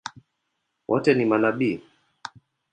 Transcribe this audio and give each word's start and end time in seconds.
Wote 0.87 1.13
ni 1.13 1.25
manabii? 1.25 1.83